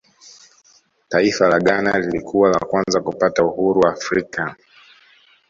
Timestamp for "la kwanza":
2.49-3.01